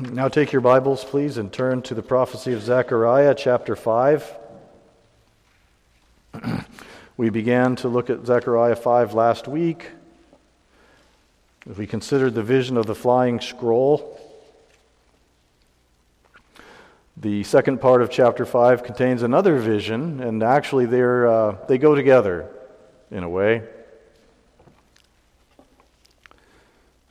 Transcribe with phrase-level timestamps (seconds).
[0.12, 4.34] now take your Bibles, please, and turn to the prophecy of Zechariah, chapter 5.
[7.16, 9.90] we began to look at Zechariah 5 last week.
[11.66, 14.18] We considered the vision of the flying scroll.
[17.16, 22.48] The second part of chapter 5 contains another vision, and actually uh, they go together
[23.10, 23.64] in a way.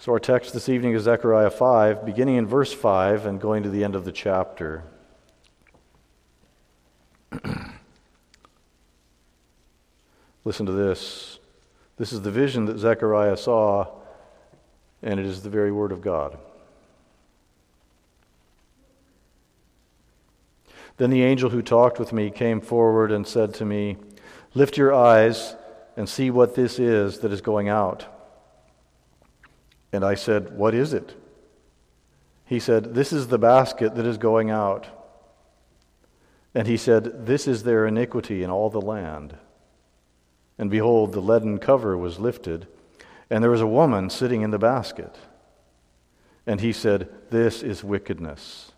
[0.02, 3.70] So, our text this evening is Zechariah 5, beginning in verse 5 and going to
[3.70, 4.86] the end of the chapter.
[10.46, 11.40] Listen to this.
[11.98, 13.88] This is the vision that Zechariah saw,
[15.04, 16.38] and it is the very word of God.
[20.96, 23.98] Then the angel who talked with me came forward and said to me,
[24.54, 25.58] Lift your eyes
[25.98, 28.16] and see what this is that is going out.
[29.92, 31.16] And I said, What is it?
[32.46, 34.88] He said, This is the basket that is going out.
[36.54, 39.38] And he said, This is their iniquity in all the land.
[40.58, 42.68] And behold, the leaden cover was lifted,
[43.30, 45.16] and there was a woman sitting in the basket.
[46.46, 48.72] And he said, This is wickedness.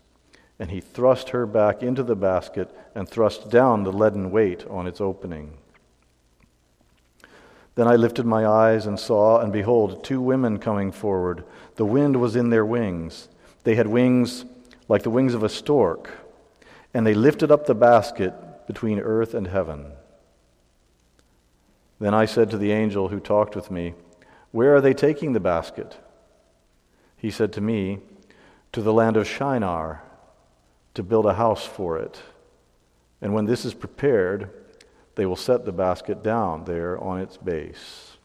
[0.58, 4.86] And he thrust her back into the basket and thrust down the leaden weight on
[4.86, 5.58] its opening.
[7.74, 11.44] Then I lifted my eyes and saw, and behold, two women coming forward.
[11.76, 13.28] The wind was in their wings.
[13.64, 14.44] They had wings
[14.88, 16.10] like the wings of a stork,
[16.92, 18.34] and they lifted up the basket
[18.66, 19.92] between earth and heaven.
[21.98, 23.94] Then I said to the angel who talked with me,
[24.50, 25.96] Where are they taking the basket?
[27.16, 28.00] He said to me,
[28.72, 30.02] To the land of Shinar,
[30.94, 32.20] to build a house for it.
[33.22, 34.50] And when this is prepared,
[35.14, 38.16] they will set the basket down there on its base.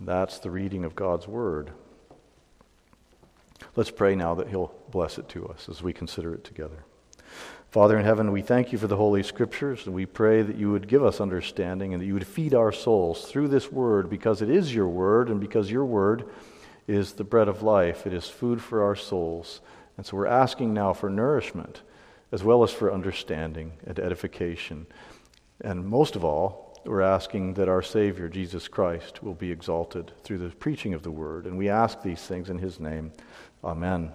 [0.00, 1.70] That's the reading of God's Word.
[3.74, 6.84] Let's pray now that He'll bless it to us as we consider it together.
[7.70, 10.70] Father in heaven, we thank you for the Holy Scriptures, and we pray that you
[10.70, 14.40] would give us understanding and that you would feed our souls through this Word because
[14.40, 16.24] it is your Word and because your Word
[16.86, 18.06] is the bread of life.
[18.06, 19.60] It is food for our souls.
[19.96, 21.82] And so we're asking now for nourishment
[22.32, 24.86] as well as for understanding and edification.
[25.60, 30.38] And most of all, we're asking that our Savior, Jesus Christ, will be exalted through
[30.38, 31.46] the preaching of the Word.
[31.46, 33.12] And we ask these things in His name.
[33.64, 34.12] Amen.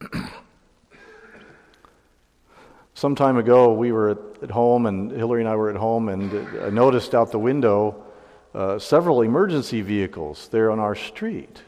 [2.94, 6.62] Some time ago, we were at home, and Hillary and I were at home, and
[6.62, 8.04] I noticed out the window
[8.54, 11.60] uh, several emergency vehicles there on our street.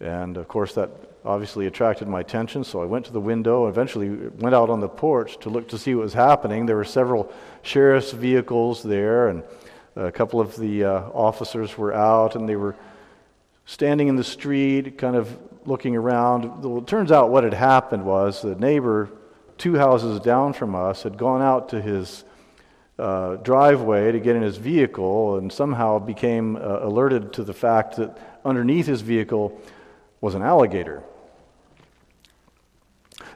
[0.00, 0.90] And of course, that
[1.24, 4.88] obviously attracted my attention, so I went to the window, eventually went out on the
[4.88, 6.66] porch to look to see what was happening.
[6.66, 7.32] There were several
[7.62, 9.42] sheriff's vehicles there, and
[9.96, 12.76] a couple of the uh, officers were out, and they were
[13.64, 16.62] standing in the street, kind of looking around.
[16.62, 19.08] Well, it turns out what had happened was the neighbor,
[19.56, 22.24] two houses down from us, had gone out to his
[22.98, 27.96] uh, driveway to get in his vehicle and somehow became uh, alerted to the fact
[27.96, 29.60] that underneath his vehicle
[30.24, 31.02] was an alligator.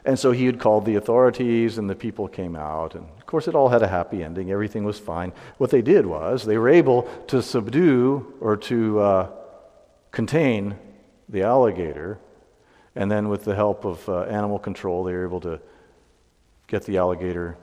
[0.03, 2.95] And so he had called the authorities, and the people came out.
[2.95, 4.49] And of course, it all had a happy ending.
[4.49, 5.31] Everything was fine.
[5.59, 9.29] What they did was they were able to subdue or to uh,
[10.09, 10.79] contain
[11.29, 12.17] the alligator.
[12.95, 15.61] And then, with the help of uh, animal control, they were able to
[16.65, 17.55] get the alligator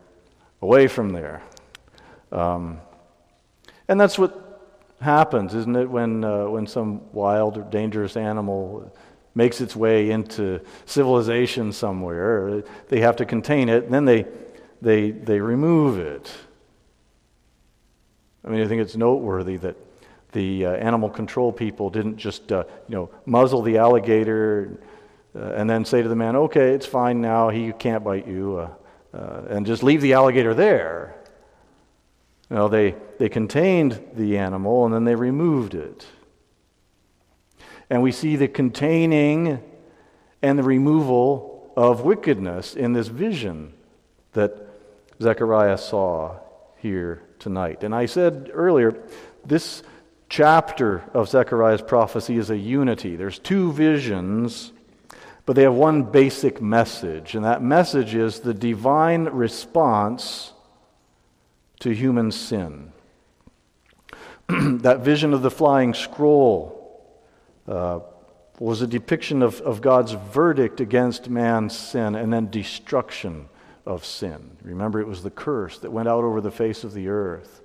[0.62, 1.42] away from there.
[2.30, 2.78] Um,
[3.88, 4.46] and that's what
[5.00, 8.92] happens, isn't it, when, uh, when some wild or dangerous animal
[9.36, 12.62] makes its way into civilization somewhere.
[12.88, 14.26] They have to contain it, and then they,
[14.80, 16.32] they, they remove it.
[18.44, 19.76] I mean, I think it's noteworthy that
[20.32, 24.78] the uh, animal control people didn't just, uh, you know, muzzle the alligator
[25.34, 28.56] uh, and then say to the man, okay, it's fine now, he can't bite you,
[28.56, 28.70] uh,
[29.16, 31.14] uh, and just leave the alligator there.
[32.48, 36.06] Know, they, they contained the animal and then they removed it.
[37.88, 39.62] And we see the containing
[40.42, 43.72] and the removal of wickedness in this vision
[44.32, 44.68] that
[45.20, 46.38] Zechariah saw
[46.76, 47.84] here tonight.
[47.84, 48.96] And I said earlier,
[49.44, 49.82] this
[50.28, 53.16] chapter of Zechariah's prophecy is a unity.
[53.16, 54.72] There's two visions,
[55.44, 60.52] but they have one basic message, and that message is the divine response
[61.80, 62.92] to human sin.
[64.48, 66.75] that vision of the flying scroll
[67.66, 73.48] was a depiction of, of God's verdict against man's sin and then destruction
[73.84, 74.56] of sin.
[74.62, 77.62] Remember, it was the curse that went out over the face of the earth,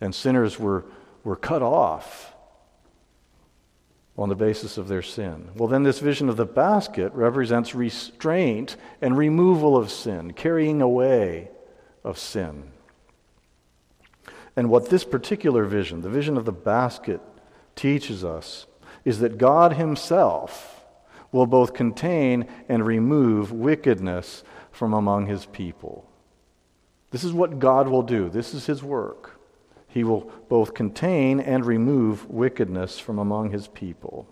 [0.00, 0.84] and sinners were,
[1.24, 2.34] were cut off
[4.16, 5.50] on the basis of their sin.
[5.54, 11.48] Well, then, this vision of the basket represents restraint and removal of sin, carrying away
[12.04, 12.70] of sin.
[14.56, 17.20] And what this particular vision, the vision of the basket,
[17.76, 18.66] teaches us
[19.04, 20.84] is that God Himself
[21.32, 26.08] will both contain and remove wickedness from among His people.
[27.10, 29.40] This is what God will do, this is His work.
[29.88, 34.28] He will both contain and remove wickedness from among His people.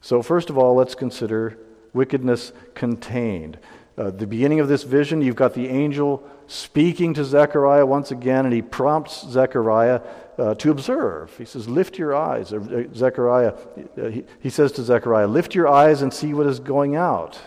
[0.00, 1.58] So, first of all, let's consider
[1.92, 3.58] wickedness contained.
[3.98, 8.44] Uh, the beginning of this vision, you've got the angel speaking to Zechariah once again,
[8.44, 10.00] and he prompts Zechariah
[10.36, 11.36] uh, to observe.
[11.38, 12.52] He says, Lift your eyes.
[12.52, 13.54] Uh, Zechariah,
[13.96, 17.38] uh, he, he says to Zechariah, Lift your eyes and see what is going out.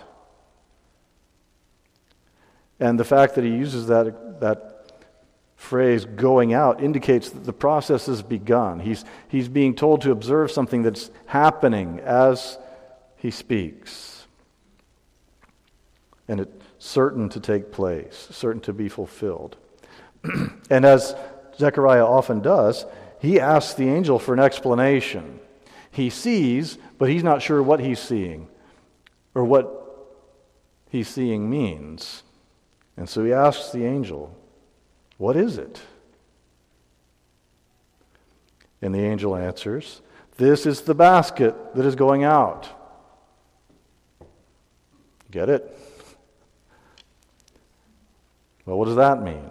[2.80, 4.94] And the fact that he uses that, that
[5.58, 8.80] phrase, going out, indicates that the process has begun.
[8.80, 12.58] He's, he's being told to observe something that's happening as
[13.18, 14.26] he speaks.
[16.28, 19.56] And it's certain to take place, certain to be fulfilled.
[20.70, 21.16] and as
[21.58, 22.86] Zechariah often does,
[23.22, 25.40] he asks the angel for an explanation.
[25.92, 28.50] He sees, but he's not sure what he's seeing
[29.34, 29.80] or what
[30.90, 32.24] he's seeing means.
[32.98, 34.36] And so he asks the angel,
[35.18, 35.82] What is it?
[38.82, 40.02] And the angel answers,
[40.36, 42.68] This is the basket that is going out.
[45.32, 45.80] Get it?
[48.66, 49.50] Well, what does that mean?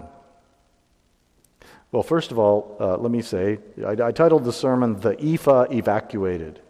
[1.91, 5.67] Well, first of all, uh, let me say, I, I titled the sermon, The Ephah
[5.71, 6.61] Evacuated.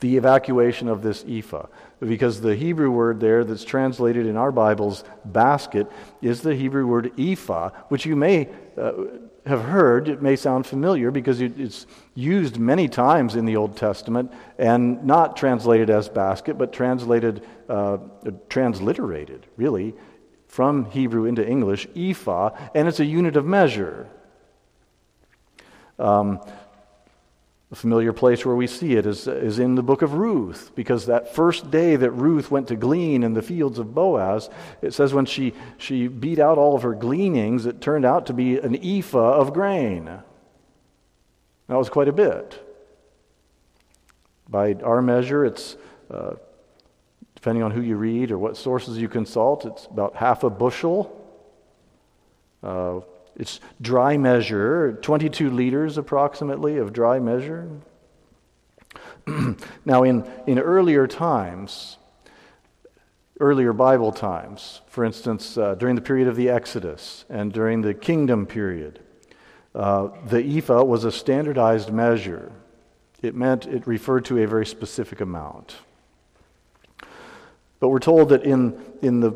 [0.00, 1.66] The evacuation of this ephah.
[2.00, 5.86] Because the Hebrew word there that's translated in our Bibles, basket,
[6.22, 8.92] is the Hebrew word ephah, which you may uh,
[9.44, 10.08] have heard.
[10.08, 11.84] It may sound familiar because it's
[12.14, 17.98] used many times in the Old Testament and not translated as basket, but translated, uh,
[18.48, 19.94] transliterated, really,
[20.50, 24.08] from Hebrew into English, ephah, and it's a unit of measure.
[25.96, 26.40] Um,
[27.70, 31.06] a familiar place where we see it is, is in the book of Ruth, because
[31.06, 34.50] that first day that Ruth went to glean in the fields of Boaz,
[34.82, 38.32] it says when she, she beat out all of her gleanings, it turned out to
[38.32, 40.06] be an ephah of grain.
[40.06, 42.60] That was quite a bit.
[44.48, 45.76] By our measure, it's
[46.10, 46.32] uh,
[47.40, 51.16] Depending on who you read or what sources you consult, it's about half a bushel.
[52.62, 53.00] Uh,
[53.34, 57.70] it's dry measure, 22 liters approximately of dry measure.
[59.86, 61.96] now, in, in earlier times,
[63.40, 67.94] earlier Bible times, for instance, uh, during the period of the Exodus and during the
[67.94, 69.00] kingdom period,
[69.74, 72.52] uh, the ephah was a standardized measure.
[73.22, 75.76] It meant it referred to a very specific amount.
[77.80, 79.32] But we're told that in, in the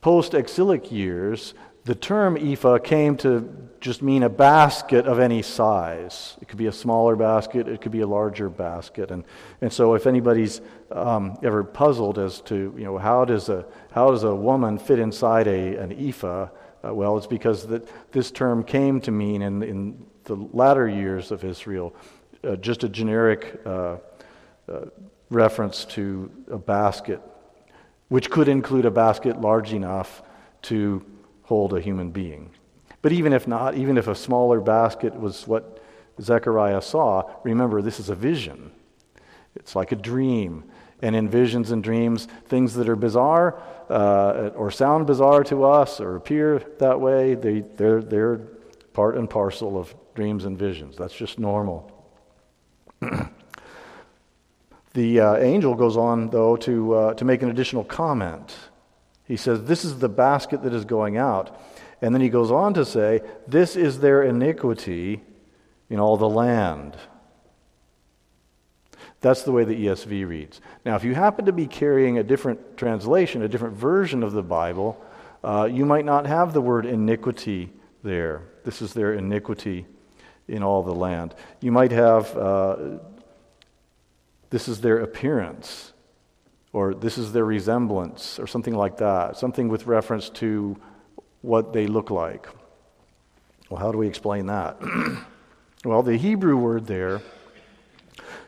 [0.00, 1.54] post exilic years,
[1.84, 6.36] the term ephah came to just mean a basket of any size.
[6.42, 9.10] It could be a smaller basket, it could be a larger basket.
[9.10, 9.24] And,
[9.60, 10.60] and so, if anybody's
[10.90, 14.98] um, ever puzzled as to you know, how, does a, how does a woman fit
[14.98, 16.48] inside a, an ephah,
[16.84, 21.30] uh, well, it's because that this term came to mean in, in the latter years
[21.30, 21.94] of Israel
[22.44, 23.96] uh, just a generic uh,
[24.68, 24.84] uh
[25.30, 27.20] reference to a basket,
[28.08, 30.22] which could include a basket large enough
[30.62, 31.04] to
[31.42, 32.50] hold a human being.
[33.02, 35.82] But even if not, even if a smaller basket was what
[36.20, 38.72] Zechariah saw, remember this is a vision.
[39.54, 40.64] It's like a dream.
[41.00, 46.00] And in visions and dreams, things that are bizarre uh, or sound bizarre to us
[46.00, 48.38] or appear that way, they, they're, they're
[48.92, 50.96] part and parcel of dreams and visions.
[50.96, 51.92] That's just normal.
[54.94, 58.54] The uh, angel goes on, though, to, uh, to make an additional comment.
[59.24, 61.60] He says, This is the basket that is going out.
[62.00, 65.20] And then he goes on to say, This is their iniquity
[65.90, 66.96] in all the land.
[69.20, 70.60] That's the way the ESV reads.
[70.84, 74.42] Now, if you happen to be carrying a different translation, a different version of the
[74.42, 75.02] Bible,
[75.42, 77.70] uh, you might not have the word iniquity
[78.04, 78.42] there.
[78.64, 79.86] This is their iniquity
[80.46, 81.34] in all the land.
[81.60, 82.76] You might have uh,
[84.50, 85.92] this is their appearance,
[86.72, 90.76] or this is their resemblance, or something like that, something with reference to
[91.42, 92.48] what they look like.
[93.68, 94.78] Well, how do we explain that?
[95.84, 97.20] well, the Hebrew word there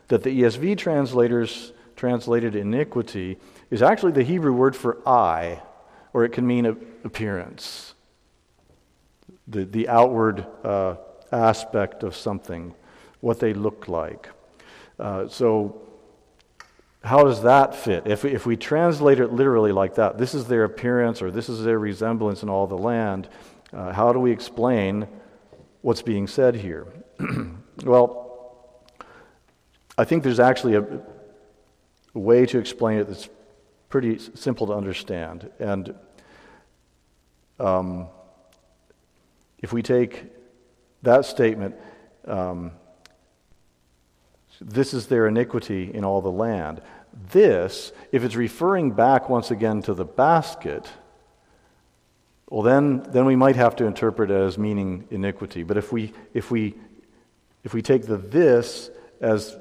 [0.09, 3.39] that the ESV translators translated iniquity
[3.71, 5.63] is actually the Hebrew word for eye,
[6.13, 7.95] or it can mean appearance,
[9.47, 10.97] the, the outward uh,
[11.31, 12.75] aspect of something
[13.21, 14.31] what they look like.
[14.99, 15.81] Uh, so,
[17.03, 18.07] how does that fit?
[18.07, 21.49] If we, if we translate it literally like that, this is their appearance or this
[21.49, 23.29] is their resemblance in all the land,
[23.73, 25.09] uh, how do we explain
[25.81, 26.87] what's being said here?
[27.85, 28.87] well,
[29.97, 30.83] I think there's actually a,
[32.15, 33.29] a way to explain it that's
[33.89, 35.51] pretty simple to understand.
[35.59, 35.95] And
[37.59, 38.09] um,
[39.59, 40.25] if we take
[41.03, 41.75] that statement,
[42.27, 42.73] um,
[44.61, 46.81] this is their iniquity in all the land.
[47.33, 50.89] This, if it's referring back once again to the basket,
[52.49, 55.63] well, then, then we might have to interpret as meaning iniquity.
[55.63, 56.75] But if we, if we,
[57.63, 58.91] if we take the this
[59.21, 59.57] as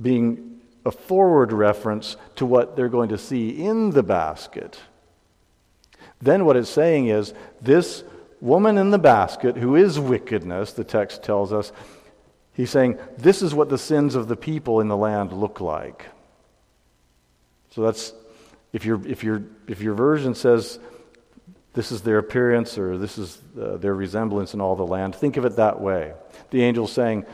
[0.00, 4.80] being a forward reference to what they're going to see in the basket,
[6.20, 8.02] then what it's saying is this
[8.40, 11.72] woman in the basket, who is wickedness, the text tells us,
[12.54, 16.06] he's saying, this is what the sins of the people in the land look like.
[17.70, 18.12] So that's,
[18.72, 20.78] if, you if, you if your version says
[21.72, 25.36] this is their appearance or this is uh, their resemblance in all the land, think
[25.36, 26.12] of it that way.
[26.50, 27.24] The angel's saying,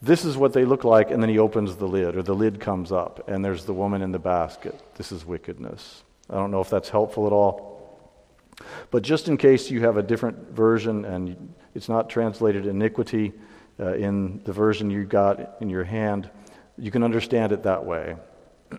[0.00, 2.60] this is what they look like, and then he opens the lid, or the lid
[2.60, 4.78] comes up, and there's the woman in the basket.
[4.96, 6.02] This is wickedness.
[6.28, 7.74] I don't know if that's helpful at all.
[8.90, 13.32] But just in case you have a different version and it's not translated iniquity
[13.80, 16.30] uh, in the version you got in your hand,
[16.78, 18.16] you can understand it that way.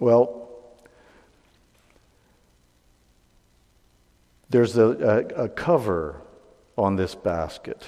[0.00, 0.48] well,
[4.50, 6.20] there's a, a, a, cover
[6.78, 7.84] on this basket.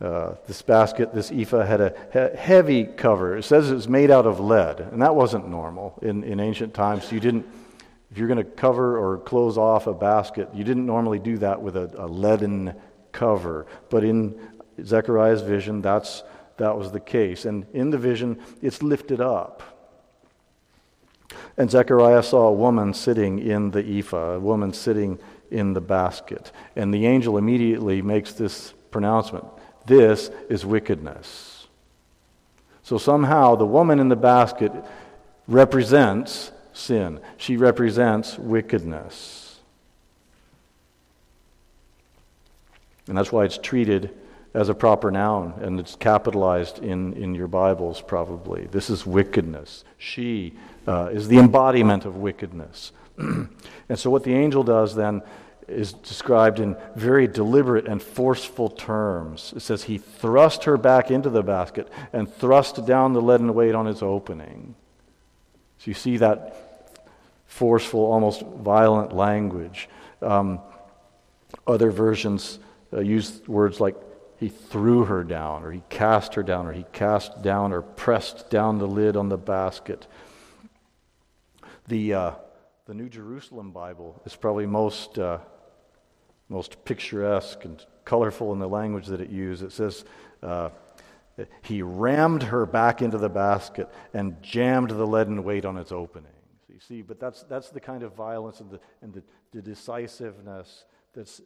[0.00, 3.36] Uh, this basket, this ephah, had a he- heavy cover.
[3.36, 6.74] It says it was made out of lead, and that wasn't normal in, in ancient
[6.74, 7.10] times.
[7.10, 7.46] You didn't
[8.10, 11.60] if you're going to cover or close off a basket, you didn't normally do that
[11.60, 12.74] with a, a leaden
[13.18, 13.66] cover.
[13.90, 14.38] But in
[14.82, 16.22] Zechariah's vision, that's,
[16.58, 17.44] that was the case.
[17.44, 19.62] And in the vision, it's lifted up.
[21.56, 25.18] And Zechariah saw a woman sitting in the ephah, a woman sitting
[25.50, 26.52] in the basket.
[26.76, 29.44] And the angel immediately makes this pronouncement
[29.86, 31.66] this is wickedness.
[32.82, 34.70] So somehow the woman in the basket
[35.46, 37.20] represents sin.
[37.38, 39.47] She represents wickedness.
[43.08, 44.14] And that's why it's treated
[44.54, 48.66] as a proper noun, and it's capitalized in, in your Bibles, probably.
[48.66, 49.84] This is wickedness.
[49.98, 50.54] She
[50.86, 52.92] uh, is the embodiment of wickedness.
[53.18, 53.48] and
[53.94, 55.22] so, what the angel does then
[55.66, 59.52] is described in very deliberate and forceful terms.
[59.54, 63.74] It says, He thrust her back into the basket and thrust down the leaden weight
[63.74, 64.74] on its opening.
[65.78, 66.56] So, you see that
[67.44, 69.90] forceful, almost violent language.
[70.22, 70.60] Um,
[71.66, 72.58] other versions
[72.92, 73.96] uh, use words like
[74.38, 78.50] he threw her down, or he cast her down, or he cast down or pressed
[78.50, 80.06] down the lid on the basket.
[81.88, 82.30] The, uh,
[82.86, 85.38] the New Jerusalem Bible is probably most, uh,
[86.48, 89.72] most picturesque and colorful in the language that it uses.
[89.72, 90.04] It says,
[90.42, 90.70] uh,
[91.62, 96.30] He rammed her back into the basket and jammed the leaden weight on its opening.
[96.72, 100.84] You see, but that's, that's the kind of violence and the, and the, the decisiveness
[101.12, 101.42] that's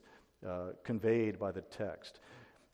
[0.47, 2.21] uh, conveyed by the text.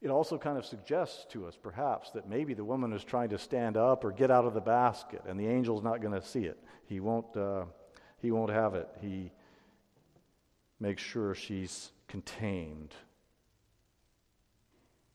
[0.00, 3.38] It also kind of suggests to us, perhaps, that maybe the woman is trying to
[3.38, 6.44] stand up or get out of the basket, and the angel's not going to see
[6.44, 6.58] it.
[6.86, 7.64] He won't, uh,
[8.22, 8.88] he won't have it.
[9.00, 9.32] He
[10.78, 12.94] makes sure she's contained.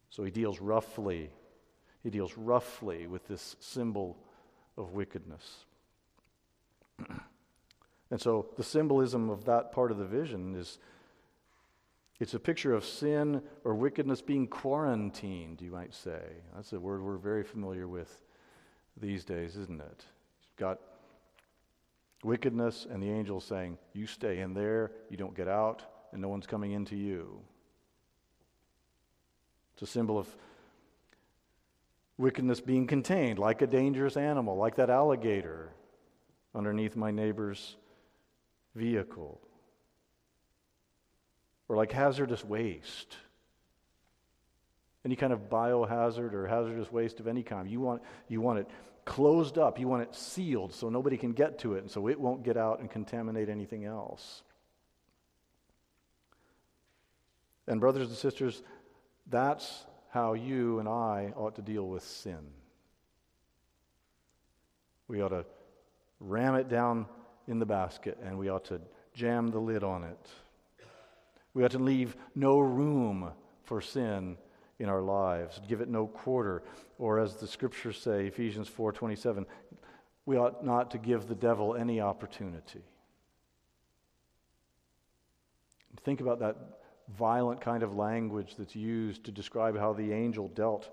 [0.09, 1.29] So he deals roughly.
[2.03, 4.17] He deals roughly with this symbol
[4.77, 5.65] of wickedness.
[8.11, 10.77] And so the symbolism of that part of the vision is
[12.23, 16.21] it's a picture of sin or wickedness being quarantined, you might say.
[16.55, 18.23] That's a word we're very familiar with
[18.95, 20.05] these days, isn't it?
[20.41, 20.79] You've got
[22.23, 26.29] wickedness and the angel saying, You stay in there, you don't get out, and no
[26.29, 27.41] one's coming into you.
[29.73, 30.33] It's a symbol of
[32.17, 35.73] wickedness being contained, like a dangerous animal, like that alligator
[36.55, 37.75] underneath my neighbor's
[38.75, 39.41] vehicle.
[41.69, 43.15] Or like hazardous waste.
[45.05, 47.69] Any kind of biohazard or hazardous waste of any kind.
[47.69, 48.67] You want, you want it
[49.05, 52.19] closed up, you want it sealed so nobody can get to it, and so it
[52.19, 54.43] won't get out and contaminate anything else.
[57.67, 58.61] And, brothers and sisters,
[59.29, 62.39] that's how you and I ought to deal with sin.
[65.07, 65.45] We ought to
[66.19, 67.07] ram it down
[67.47, 68.79] in the basket and we ought to
[69.13, 70.29] jam the lid on it.
[71.53, 73.31] We ought to leave no room
[73.63, 74.37] for sin
[74.79, 75.61] in our lives.
[75.67, 76.63] Give it no quarter.
[76.97, 79.45] Or as the scriptures say, Ephesians 4:27,
[80.25, 82.83] we ought not to give the devil any opportunity.
[86.03, 86.57] Think about that
[87.09, 90.89] violent kind of language that's used to describe how the angel dealt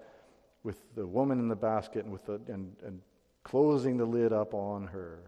[0.63, 3.01] with the woman in the basket and, with the, and, and
[3.43, 5.19] closing the lid up on her.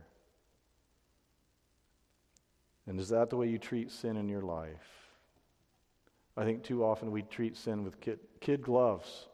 [2.87, 5.02] And is that the way you treat sin in your life?
[6.37, 9.29] I think too often we treat sin with kid, kid gloves.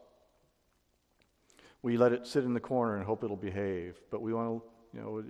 [1.83, 4.99] We let it sit in the corner and hope it'll behave, but we want to,
[4.99, 5.25] you know,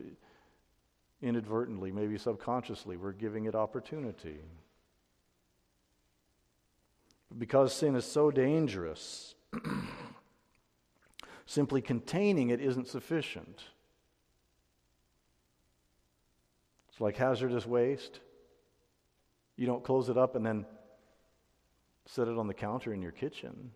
[1.20, 4.40] inadvertently, maybe subconsciously, we're giving it opportunity.
[7.36, 9.34] Because sin is so dangerous,
[11.46, 13.62] simply containing it isn't sufficient.
[16.88, 18.20] It's like hazardous waste.
[19.56, 20.64] You don't close it up and then
[22.08, 23.70] set it on the counter in your kitchen.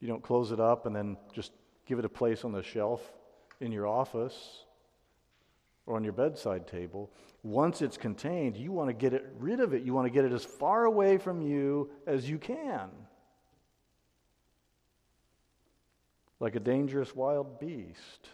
[0.00, 1.52] You don't close it up and then just
[1.86, 3.00] give it a place on the shelf
[3.60, 4.64] in your office
[5.86, 7.10] or on your bedside table.
[7.44, 9.84] Once it's contained, you want to get it rid of it.
[9.84, 12.90] You want to get it as far away from you as you can.
[16.40, 18.28] Like a dangerous wild beast.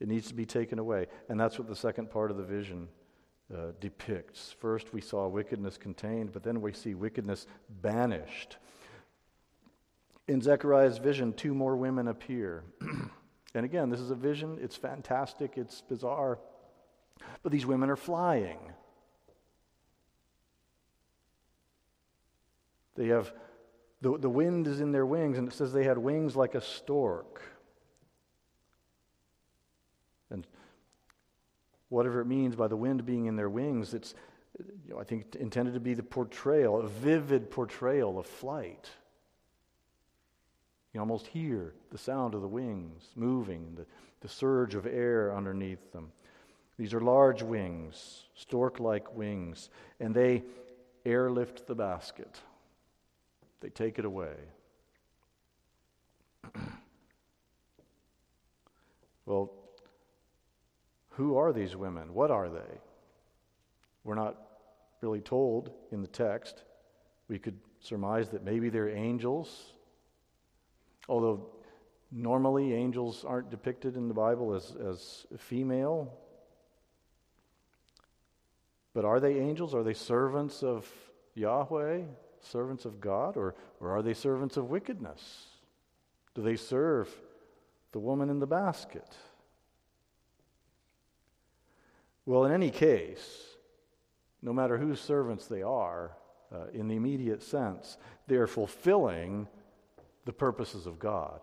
[0.00, 1.06] It needs to be taken away.
[1.30, 2.88] And that's what the second part of the vision
[3.54, 4.54] uh, depicts.
[4.58, 7.46] First, we saw wickedness contained, but then we see wickedness
[7.82, 8.56] banished.
[10.26, 12.64] In Zechariah's vision, two more women appear.
[13.54, 14.58] And again, this is a vision.
[14.60, 15.52] It's fantastic.
[15.56, 16.40] It's bizarre.
[17.42, 18.58] But these women are flying.
[22.96, 23.32] They have,
[24.00, 26.60] the, the wind is in their wings, and it says they had wings like a
[26.60, 27.42] stork.
[30.30, 30.46] And
[31.94, 34.14] whatever it means by the wind being in their wings, it's,
[34.58, 38.90] you know, I think, intended to be the portrayal, a vivid portrayal of flight.
[40.92, 43.86] You almost hear the sound of the wings moving, the,
[44.20, 46.10] the surge of air underneath them.
[46.76, 50.42] These are large wings, stork like wings, and they
[51.06, 52.40] airlift the basket.
[53.60, 54.34] They take it away.
[59.26, 59.52] well,
[61.16, 62.14] who are these women?
[62.14, 62.80] What are they?
[64.02, 64.36] We're not
[65.00, 66.62] really told in the text.
[67.28, 69.74] We could surmise that maybe they're angels
[71.08, 71.46] Although
[72.10, 76.12] normally angels aren't depicted in the Bible as, as female.
[78.94, 79.74] But are they angels?
[79.74, 80.88] Are they servants of
[81.34, 82.02] Yahweh,
[82.40, 85.46] servants of God, or, or are they servants of wickedness?
[86.34, 87.08] Do they serve
[87.92, 89.16] the woman in the basket?
[92.26, 93.42] Well, in any case,
[94.42, 96.16] no matter whose servants they are,
[96.52, 99.48] uh, in the immediate sense, they are fulfilling
[100.24, 101.40] the purposes of God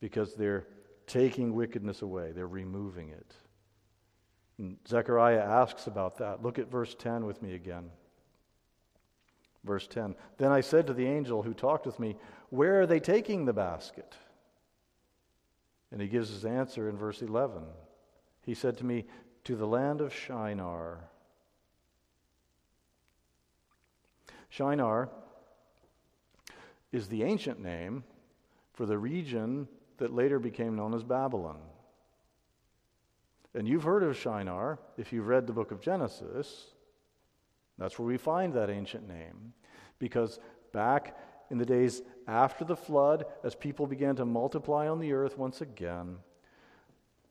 [0.00, 0.66] because they're
[1.06, 3.34] taking wickedness away, they're removing it.
[4.58, 6.42] And Zechariah asks about that.
[6.42, 7.90] Look at verse 10 with me again.
[9.64, 12.16] Verse 10 Then I said to the angel who talked with me,
[12.50, 14.14] Where are they taking the basket?
[15.90, 17.62] And he gives his answer in verse 11.
[18.42, 19.06] He said to me,
[19.44, 21.00] To the land of Shinar.
[24.48, 25.10] Shinar
[26.92, 28.04] is the ancient name
[28.72, 31.60] for the region that later became known as Babylon.
[33.54, 36.68] And you've heard of Shinar if you've read the book of Genesis.
[37.78, 39.52] That's where we find that ancient name.
[39.98, 40.38] Because
[40.72, 41.16] back
[41.50, 45.60] in the days after the flood, as people began to multiply on the earth once
[45.60, 46.16] again,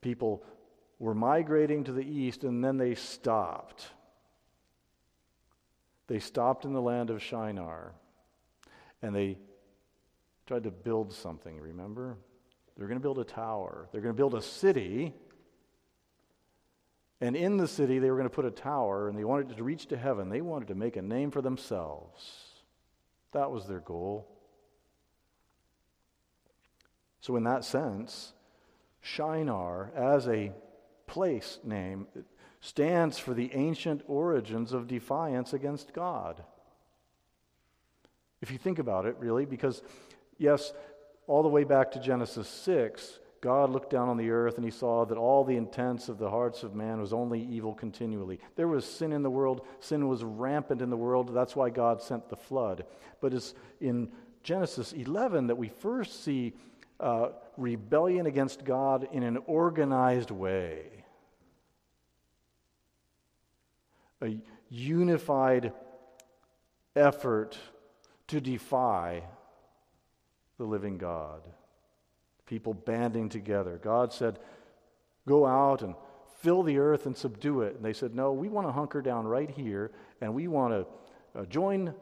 [0.02, 0.44] people
[1.00, 3.88] were migrating to the east and then they stopped.
[6.08, 7.94] They stopped in the land of Shinar
[9.02, 9.38] and they
[10.46, 12.18] tried to build something, remember?
[12.76, 13.88] They're going to build a tower.
[13.92, 15.14] They're going to build a city.
[17.22, 19.64] And in the city, they were going to put a tower, and they wanted to
[19.64, 20.30] reach to heaven.
[20.30, 22.50] They wanted to make a name for themselves.
[23.32, 24.28] That was their goal.
[27.22, 28.34] So, in that sense,
[29.02, 30.52] Shinar, as a
[31.14, 32.08] place name,
[32.60, 36.44] stands for the ancient origins of defiance against God.
[38.42, 39.82] If you think about it, really, because
[40.38, 40.74] Yes,
[41.28, 44.72] all the way back to Genesis 6, God looked down on the earth and he
[44.72, 48.40] saw that all the intents of the hearts of man was only evil continually.
[48.56, 51.34] There was sin in the world, sin was rampant in the world.
[51.34, 52.86] That's why God sent the flood.
[53.22, 54.12] But it's in
[54.44, 56.54] Genesis 11 that we first see
[57.00, 61.03] uh, rebellion against God in an organized way.
[64.24, 65.74] A unified
[66.96, 67.58] effort
[68.28, 69.24] to defy
[70.58, 71.42] the living God.
[72.46, 73.80] People banding together.
[73.82, 74.40] God said,
[75.28, 75.96] Go out and
[76.40, 77.76] fill the earth and subdue it.
[77.76, 81.40] And they said, No, we want to hunker down right here and we want to
[81.40, 81.94] uh, join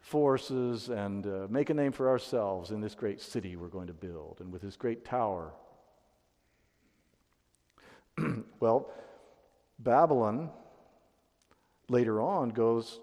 [0.00, 3.92] forces and uh, make a name for ourselves in this great city we're going to
[3.92, 5.52] build and with this great tower.
[8.60, 8.90] well,
[9.78, 10.50] Babylon
[11.88, 13.00] later on goes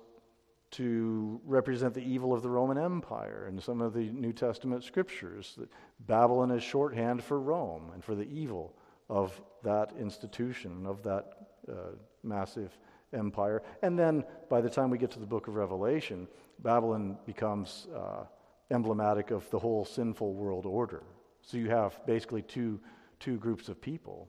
[0.72, 5.58] to represent the evil of the Roman Empire in some of the New Testament scriptures.
[6.00, 8.76] Babylon is shorthand for Rome and for the evil
[9.10, 11.34] of that institution, of that
[11.69, 12.76] uh, massive
[13.13, 13.62] empire.
[13.84, 16.28] And then by the time we get to the book of Revelation,
[16.60, 18.24] Babylon becomes uh,
[18.72, 21.04] emblematic of the whole sinful world order.
[21.41, 22.80] So you have basically two,
[23.19, 24.28] two groups of people.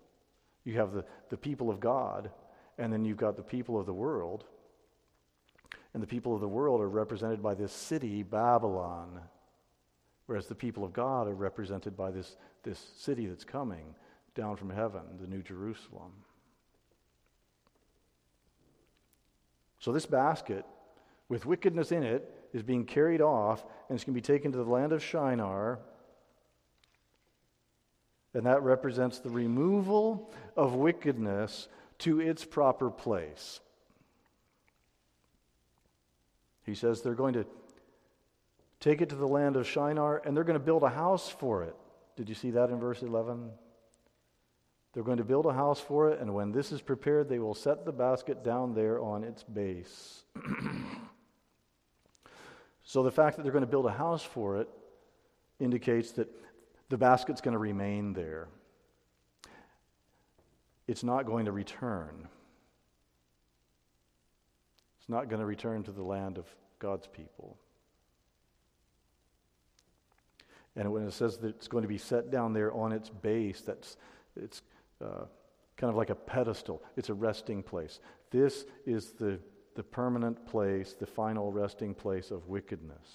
[0.64, 2.30] You have the, the people of God,
[2.78, 4.44] and then you've got the people of the world.
[5.92, 9.20] And the people of the world are represented by this city, Babylon,
[10.26, 13.94] whereas the people of God are represented by this, this city that's coming
[14.34, 16.12] down from heaven, the New Jerusalem.
[19.78, 20.64] So, this basket
[21.28, 24.58] with wickedness in it is being carried off and it's going to be taken to
[24.58, 25.78] the land of Shinar.
[28.32, 31.68] And that represents the removal of wickedness
[32.04, 33.60] to its proper place.
[36.64, 37.46] He says they're going to
[38.78, 41.62] take it to the land of Shinar and they're going to build a house for
[41.62, 41.74] it.
[42.16, 43.50] Did you see that in verse 11?
[44.92, 47.54] They're going to build a house for it, and when this is prepared, they will
[47.54, 50.22] set the basket down there on its base.
[52.84, 54.68] so the fact that they're going to build a house for it
[55.58, 56.28] indicates that
[56.90, 58.46] the basket's going to remain there.
[60.86, 62.28] It's not going to return.
[64.98, 66.46] It's not going to return to the land of
[66.78, 67.58] God's people.
[70.76, 73.60] And when it says that it's going to be set down there on its base,
[73.60, 73.96] that's
[74.36, 74.62] it's
[75.02, 75.26] uh,
[75.76, 76.82] kind of like a pedestal.
[76.96, 78.00] It's a resting place.
[78.30, 79.38] This is the,
[79.74, 83.08] the permanent place, the final resting place of wickedness.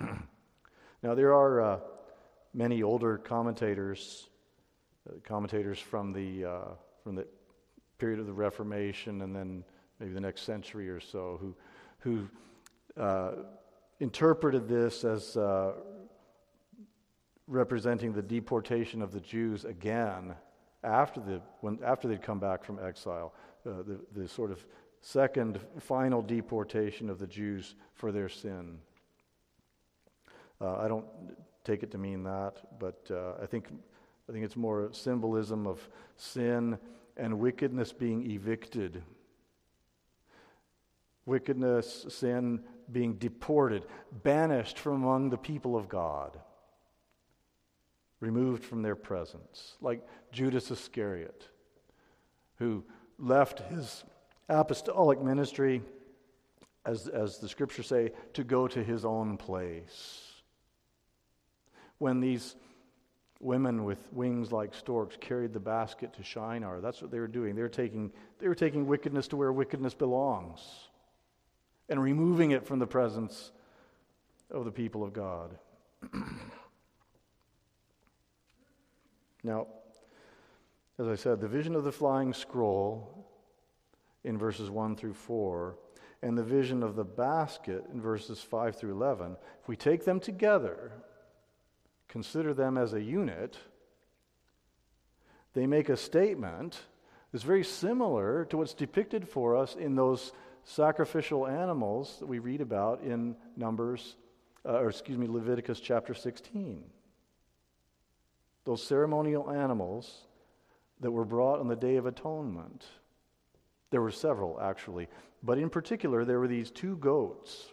[0.00, 1.78] now, there are uh,
[2.54, 4.28] many older commentators,
[5.24, 6.64] commentators from the, uh,
[7.02, 7.26] from the
[7.98, 9.64] period of the Reformation and then
[9.98, 11.54] maybe the next century or so, who,
[12.00, 13.32] who uh,
[14.00, 15.72] interpreted this as uh,
[17.46, 20.34] representing the deportation of the Jews again
[20.82, 23.34] after, the, when, after they'd come back from exile,
[23.66, 24.64] uh, the, the sort of
[25.02, 28.78] second final deportation of the Jews for their sin.
[30.60, 31.06] Uh, I don't
[31.64, 33.66] take it to mean that, but uh, I, think,
[34.30, 36.78] I think it's more symbolism of sin
[37.16, 39.02] and wickedness being evicted.
[41.26, 42.62] Wickedness, sin
[42.92, 43.86] being deported,
[44.22, 46.38] banished from among the people of God
[48.20, 51.48] removed from their presence, like Judas Iscariot,
[52.56, 52.84] who
[53.18, 54.04] left his
[54.48, 55.82] apostolic ministry,
[56.86, 60.42] as, as the scriptures say, to go to his own place.
[61.98, 62.54] When these
[63.40, 67.54] women with wings like storks carried the basket to Shinar, that's what they were doing.
[67.54, 70.60] They were taking, they were taking wickedness to where wickedness belongs
[71.88, 73.50] and removing it from the presence
[74.50, 75.58] of the people of God.
[79.42, 79.68] Now,
[80.98, 83.26] as I said, the vision of the flying scroll
[84.24, 85.76] in verses 1 through 4
[86.22, 90.20] and the vision of the basket in verses 5 through 11, if we take them
[90.20, 90.92] together,
[92.10, 93.56] consider them as a unit,
[95.54, 96.78] they make a statement
[97.32, 100.32] that's very similar to what's depicted for us in those
[100.64, 104.16] sacrificial animals that we read about in Numbers,
[104.66, 106.84] uh, or excuse me, Leviticus chapter 16
[108.64, 110.26] those ceremonial animals
[111.00, 112.84] that were brought on the Day of Atonement.
[113.90, 115.08] There were several, actually,
[115.42, 117.72] but in particular, there were these two goats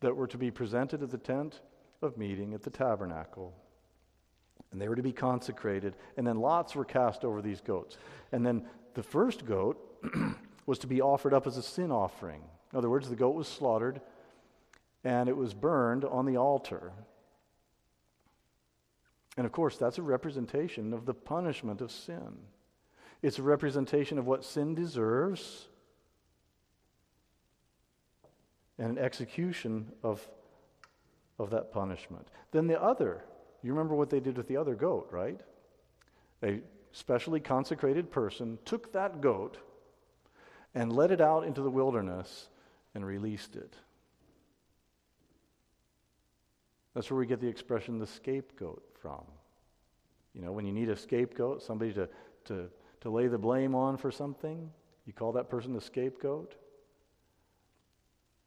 [0.00, 1.60] that were to be presented at the tent
[2.02, 3.54] of meeting at the tabernacle.
[4.70, 7.98] And they were to be consecrated, and then lots were cast over these goats.
[8.32, 9.78] And then the first goat
[10.66, 12.42] was to be offered up as a sin offering.
[12.72, 14.00] In other words, the goat was slaughtered
[15.04, 16.92] and it was burned on the altar.
[19.36, 22.38] And of course, that's a representation of the punishment of sin.
[23.22, 25.68] It's a representation of what sin deserves
[28.78, 30.26] and an execution of,
[31.38, 32.28] of that punishment.
[32.50, 33.24] Then the other,
[33.62, 35.40] you remember what they did with the other goat, right?
[36.42, 36.60] A
[36.92, 39.58] specially consecrated person took that goat
[40.74, 42.48] and led it out into the wilderness
[42.94, 43.74] and released it.
[46.94, 49.24] That's where we get the expression the scapegoat from.
[50.34, 52.08] You know, when you need a scapegoat, somebody to,
[52.46, 52.68] to,
[53.00, 54.70] to lay the blame on for something,
[55.06, 56.54] you call that person the scapegoat.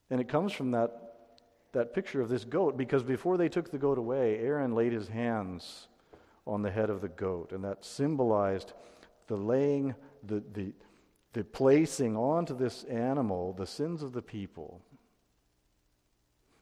[0.10, 1.05] And it comes from that,
[1.76, 5.10] that picture of this goat because before they took the goat away, Aaron laid his
[5.10, 5.88] hands
[6.48, 8.74] on the head of the goat, and that symbolized
[9.28, 10.74] the laying, the, the,
[11.34, 14.82] the placing onto this animal the sins of the people.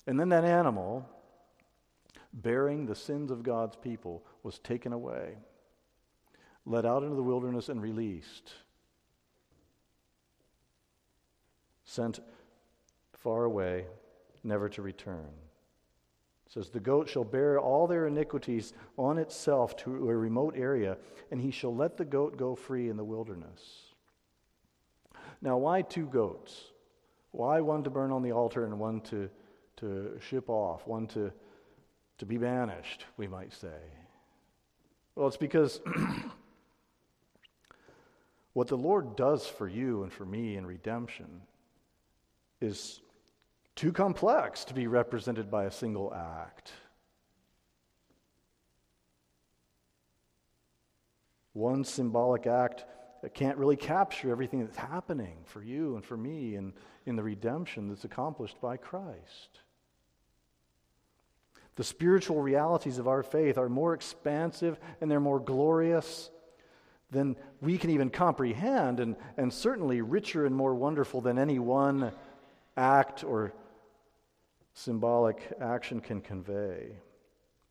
[0.07, 1.07] And then that animal,
[2.33, 5.35] bearing the sins of God's people, was taken away,
[6.65, 8.51] led out into the wilderness, and released.
[11.85, 12.19] Sent
[13.11, 13.85] far away,
[14.43, 15.29] never to return.
[16.45, 20.97] It says, The goat shall bear all their iniquities on itself to a remote area,
[21.31, 23.93] and he shall let the goat go free in the wilderness.
[25.41, 26.71] Now, why two goats?
[27.31, 29.29] Why one to burn on the altar and one to,
[29.77, 31.31] to ship off, one to,
[32.19, 33.79] to be banished, we might say?
[35.15, 35.81] Well, it's because
[38.53, 41.41] what the Lord does for you and for me in redemption
[42.61, 43.01] is
[43.75, 46.71] too complex to be represented by a single act.
[51.53, 52.85] One symbolic act
[53.33, 56.73] can't really capture everything that's happening for you and for me and
[57.05, 59.59] in the redemption that's accomplished by Christ.
[61.75, 66.29] The spiritual realities of our faith are more expansive and they're more glorious
[67.11, 72.11] than we can even comprehend, and, and certainly richer and more wonderful than any one
[72.75, 73.53] act or
[74.73, 76.97] symbolic action can convey.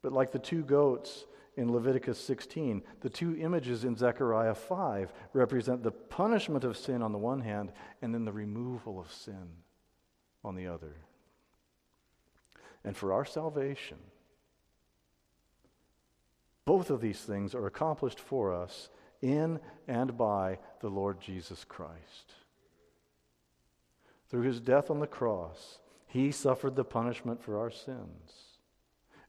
[0.02, 5.82] But like the two goats in Leviticus 16, the two images in Zechariah 5 represent
[5.82, 9.48] the punishment of sin on the one hand and then the removal of sin
[10.44, 10.96] on the other.
[12.84, 13.98] And for our salvation,
[16.64, 18.88] both of these things are accomplished for us
[19.20, 22.34] in and by the Lord Jesus Christ.
[24.28, 25.78] Through his death on the cross,
[26.12, 28.58] he suffered the punishment for our sins.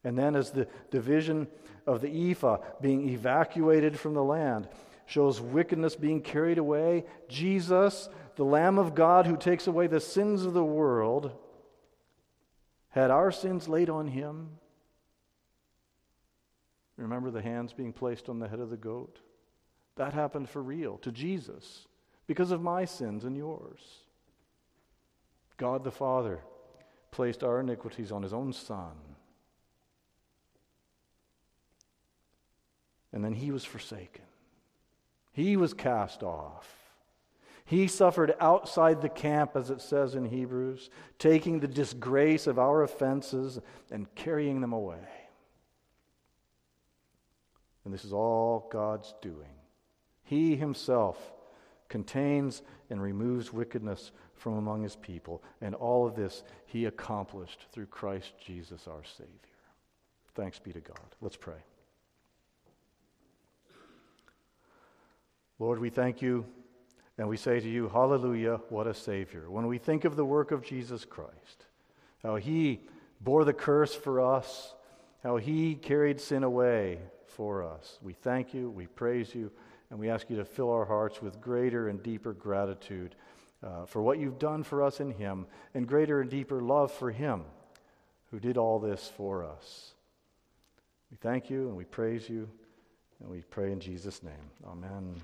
[0.04, 1.48] And then, as the division
[1.86, 4.68] of the ephah being evacuated from the land
[5.06, 10.44] shows wickedness being carried away, Jesus, the Lamb of God who takes away the sins
[10.44, 11.32] of the world,
[12.90, 14.50] had our sins laid on him.
[16.98, 19.20] Remember the hands being placed on the head of the goat?
[19.96, 21.88] That happened for real to Jesus
[22.26, 23.80] because of my sins and yours.
[25.56, 26.40] God the Father
[27.14, 28.90] placed our iniquities on his own Son.
[33.12, 34.24] And then he was forsaken.
[35.32, 36.68] He was cast off.
[37.66, 42.82] He suffered outside the camp, as it says in Hebrews, taking the disgrace of our
[42.82, 43.60] offenses
[43.92, 45.06] and carrying them away.
[47.84, 49.54] And this is all God's doing.
[50.24, 51.32] He himself
[51.94, 55.40] contains and removes wickedness from among his people.
[55.60, 59.30] And all of this he accomplished through Christ Jesus our Savior.
[60.34, 61.14] Thanks be to God.
[61.20, 61.62] Let's pray.
[65.60, 66.44] Lord, we thank you
[67.16, 69.48] and we say to you, Hallelujah, what a Savior.
[69.48, 71.66] When we think of the work of Jesus Christ,
[72.24, 72.80] how he
[73.20, 74.74] bore the curse for us,
[75.22, 79.52] how he carried sin away for us, we thank you, we praise you.
[79.94, 83.14] And we ask you to fill our hearts with greater and deeper gratitude
[83.62, 87.12] uh, for what you've done for us in Him and greater and deeper love for
[87.12, 87.44] Him
[88.32, 89.94] who did all this for us.
[91.12, 92.48] We thank you and we praise you
[93.20, 94.50] and we pray in Jesus' name.
[94.66, 95.12] Amen.